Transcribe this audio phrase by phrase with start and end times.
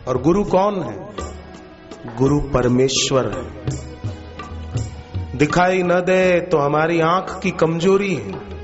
[0.08, 1.25] और गुरु कौन है?
[2.14, 3.56] गुरु परमेश्वर। है
[5.38, 8.56] दिखाई न दे तो हमारी आँख की कमज़ोरी है।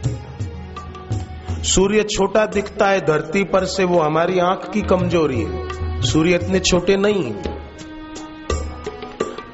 [1.62, 5.72] सूर्य छोटा दिखता है, धरती पर से वो हमारी आँख की कमज़ोरी है।
[6.02, 7.62] सूर्य इतने छोटे नहीं है।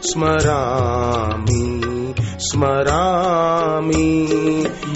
[0.03, 1.81] स्मरामि
[2.39, 4.44] स्मरामि।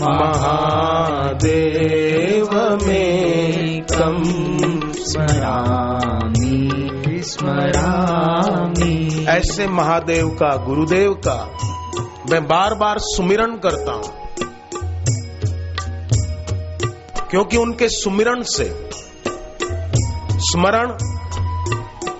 [0.09, 4.24] महादेव में कम
[4.94, 11.58] स्मरामि स्मरामि। ऐसे महादेव का, गुरुदेव का
[12.31, 14.14] मैं बार बार सुमिरन करता हूँ।
[17.30, 18.90] क्योंकि उनके सुमिरन से
[20.34, 20.98] स्मरण,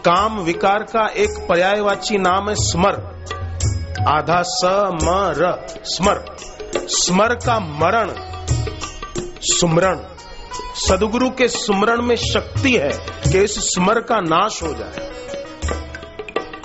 [0.05, 3.19] काम विकार का एक पर्यायवाची नाम है स्मर।
[4.07, 6.35] आधा स, म, र, स्मर।
[6.75, 8.12] स्मर का मरण,
[9.41, 10.00] सुमरण।
[10.75, 13.00] सदगुरु के सुमरण में शक्ति है
[13.31, 15.09] कि इस स्मर का नाश हो जाए।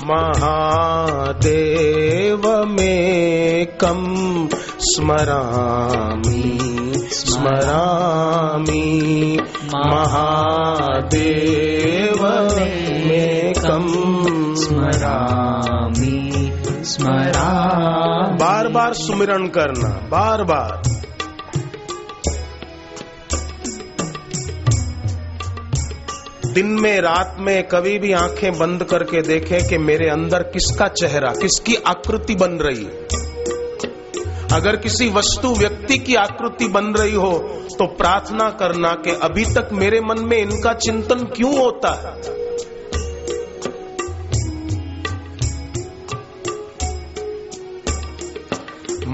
[0.06, 4.48] महादेव में कम
[4.80, 6.58] स्मरामि
[7.12, 9.38] स्मरामि।
[9.76, 12.48] महादेव
[13.08, 13.86] में कम
[14.56, 16.52] स्मरामि
[16.84, 18.13] स्मरामि।
[18.74, 20.82] बार सुमिरन करना बार बार
[26.52, 31.32] दिन में, रात में कभी भी आँखें बंद करके देखें कि मेरे अंदर किसका चेहरा,
[31.32, 33.02] किसकी आकृति बन रही है।
[34.52, 37.32] अगर किसी वस्तु, व्यक्ति की आकृति बन रही हो
[37.78, 42.43] तो प्रार्थना करना कि अभी तक मेरे मन में इनका चिंतन क्यों होता है?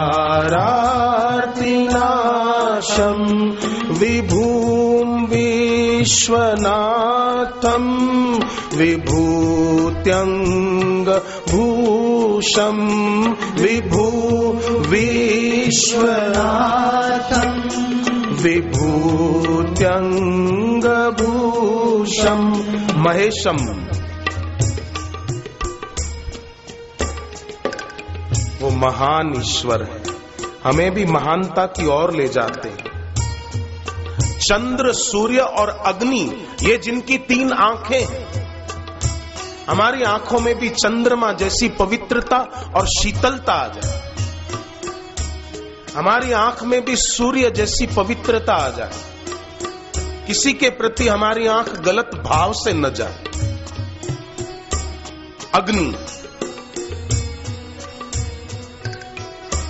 [3.99, 5.27] विभूं
[6.05, 7.85] विश्वनाथं
[8.77, 9.89] विभूत्यङ्गभूषं
[13.63, 14.07] विभू
[14.91, 16.21] विश्वनाथं
[18.43, 19.15] विभूत्यङ्गभूषं
[22.97, 23.57] महेशम
[28.61, 30.03] वो महान ईश्वर है।
[30.65, 32.94] हमें भी महानता की ओर ले जाते हैं।
[34.45, 38.45] चंद्र, सूर्य और अग्नि, ये जिनकी तीन आँखें हैं,
[39.71, 42.39] हमारी आँखों में भी चंद्रमा जैसी पवित्रता
[42.77, 44.15] और शीतलता आ जाए।
[45.97, 48.93] हमारी आँख में भी सूर्य जैसी पवित्रता आ जाए।
[50.27, 53.25] किसी के प्रति हमारी आँख गलत भाव से न जाए।
[55.55, 55.95] अग्नि,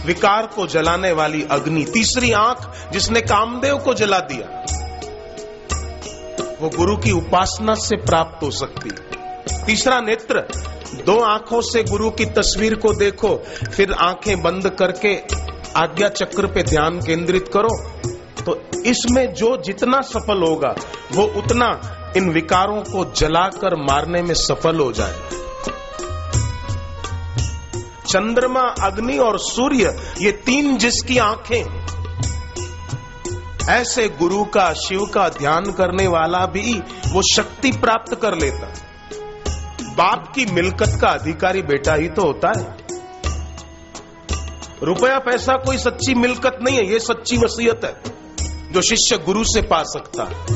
[0.06, 4.46] विकार को जलाने वाली अग्नि, तीसरी आँख जिसने कामदेव को जला दिया,
[6.61, 8.91] वो गुरु की उपासना से प्राप्त हो सकती
[9.67, 10.41] तीसरा नेत्र,
[11.06, 13.37] दो आँखों से गुरु की तस्वीर को देखो,
[13.73, 15.17] फिर आँखें बंद करके
[15.76, 17.91] आज्ञा चक्र पे ध्यान केंद्रित करो।
[18.43, 20.75] तो इसमें जो जितना सफल होगा,
[21.12, 21.70] वो उतना
[22.17, 25.14] इन विकारों को जलाकर मारने में सफल हो जाए।
[28.08, 31.85] चंद्रमा, अग्नि और सूर्य, ये तीन जिसकी आँखें
[33.70, 38.72] ऐसे गुरु का, शिव का ध्यान करने वाला भी वो शक्ति प्राप्त कर लेता।
[39.82, 42.76] बाप की मिलकत का अधिकारी बेटा ही तो होता है।
[44.82, 48.00] रुपया पैसा कोई सच्ची मिलकत नहीं है, ये सच्ची वसीयत है,
[48.72, 50.46] जो शिष्य गुरु से पा सकता है।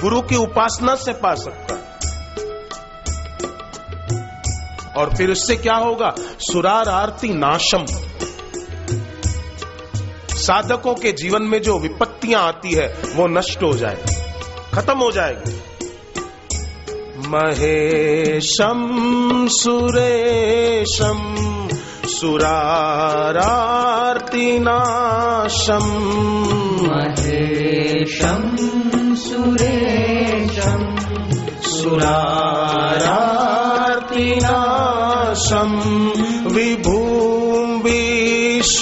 [0.00, 1.84] गुरु की उपासना से पा सकता है।
[4.96, 6.14] और फिर उससे क्या होगा?
[6.18, 7.86] सुरार आरती नाशम।
[10.46, 12.86] साधकों के जीवन में जो विपत्तियाँ आती है,
[13.16, 14.04] वो नष्ट हो जाए
[14.74, 15.60] खत्म हो जाएगी।
[17.28, 18.80] महेशम,
[19.50, 21.20] सुरेशम
[22.08, 23.04] सुरारार्तिनाशम
[26.88, 28.42] महेशम,
[29.16, 30.82] सुरेशम
[31.60, 32.33] सुरारार्तिनाशम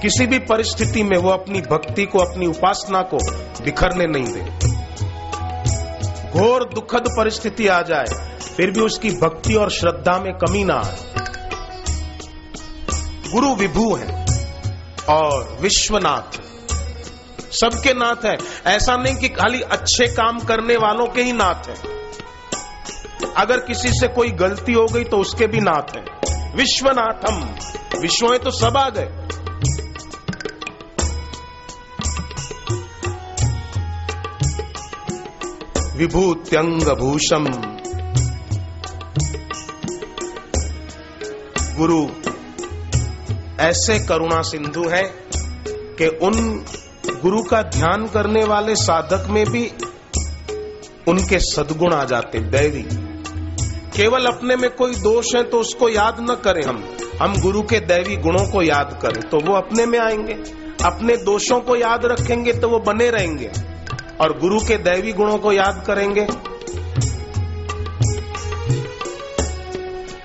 [0.00, 3.18] किसी भी परिस्थिति में वो अपनी भक्ति को, अपनी उपासना को
[3.64, 4.40] बिखरने नहीं दे।
[6.30, 10.96] घोर दुखद परिस्थिति आ जाए, फिर भी उसकी भक्ति और श्रद्धा में कमी ना आए।
[13.32, 14.26] गुरु विभू है
[15.08, 16.40] और विश्वनाथ।
[17.52, 22.05] सबके नाथ है। ऐसा नहीं कि खाली अच्छे काम करने वालों के ही नाथ है।
[23.36, 26.04] अगर किसी से कोई गलती हो गई तो उसके भी नाथ है।
[26.56, 27.54] विश्वनाथम।
[28.00, 29.08] विश्व में तो सब आ गए।
[35.96, 37.44] विभूत्यंग भूषम
[41.76, 42.06] गुरु,
[43.60, 45.28] ऐसे करुणा सिंधु हैं
[45.68, 46.64] कि उन
[47.22, 49.72] गुरु का ध्यान करने वाले साधक में भी
[51.08, 53.05] उनके सदगुण आ जाते दैवी।
[53.96, 56.82] केवल अपने में कोई दोष है तो उसको याद न करें हम।
[57.22, 60.34] हम गुरु के दैवी गुणों को याद करें तो वो अपने में आएँगे।
[60.84, 63.50] अपने दोषों को याद रखेंगे तो वो बने रहेंगे।
[64.20, 66.26] और गुरु के दैवी गुणों को याद करेंगे।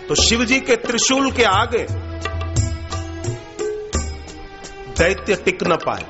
[0.07, 1.85] तो शिव जी के त्रिशूल के आगे
[4.97, 6.05] दैत्य टिक न पाए।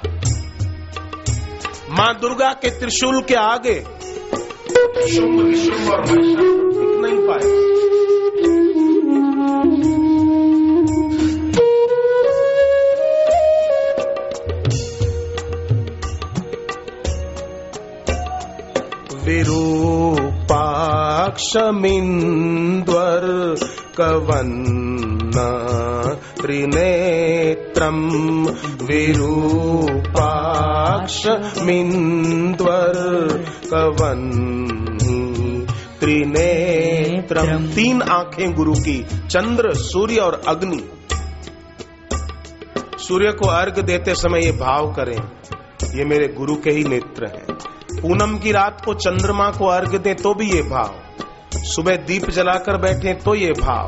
[1.90, 3.80] माँ दुर्गा के त्रिशूल के आगे
[5.10, 6.51] शुंभ निशुंभ
[23.98, 25.32] कवन्न
[26.42, 28.12] त्रिनेत्रम्
[33.66, 35.66] कवन्नी
[36.00, 40.90] त्रिनेत्रम तीन आँखें गुरु की चंद्र सूर्य और अग्नि।
[42.98, 45.30] सूर्य को अर्घ देते समय ये भाव करें
[46.00, 47.46] ये मेरे गुरु के ही नेत्र हैं।
[48.02, 51.11] पूनम की रात को चंद्रमा को अर्घ दे तो भी ये भाव।
[51.56, 53.88] सुबह दीप जलाकर बैठे तो ये भाव।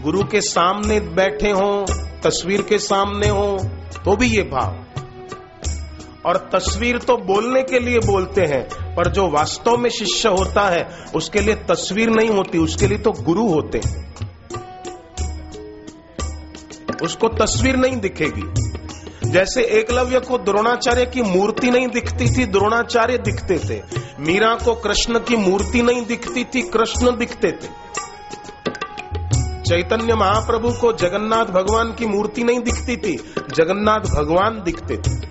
[0.00, 1.86] गुरु के सामने बैठे हो,
[2.24, 3.58] तस्वीर के सामने हो
[4.04, 4.84] तो भी ये भाव।
[6.26, 10.88] और तस्वीर तो बोलने के लिए बोलते हैं, पर जो वास्तव में शिष्य होता है,
[11.14, 14.14] उसके लिए तस्वीर नहीं होती, उसके लिए तो गुरु होते हैं।
[17.02, 18.70] उसको तस्वीर नहीं दिखेगी।
[19.30, 23.82] जैसे एकलव्य को द्रोणाचार्य की मूर्ति नहीं दिखती थी, द्रोणाचार्य दिखते थे।
[24.20, 27.90] मीरा को कृष्ण की मूर्ति नहीं दिखती थी, कृष्ण दिखते थे।
[29.62, 33.16] चैतन्य महाप्रभु को जगन्नाथ भगवान की मूर्ति नहीं दिखती थी,
[33.54, 35.26] जगन्नाथ भगवान दिखते थे।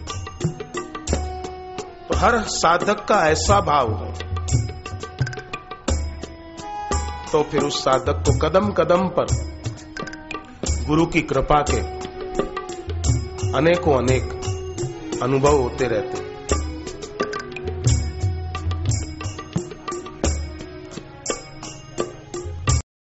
[2.07, 4.13] तो हर साधक का ऐसा भाव है।
[7.31, 9.25] तो फिर उस साधक को कदम कदम पर
[10.87, 11.79] गुरु की कृपा के
[13.57, 14.23] अनेकों अनेक
[15.23, 16.28] अनुभव होते रहते।